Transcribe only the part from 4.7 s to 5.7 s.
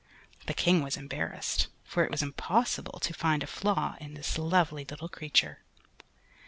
little creature.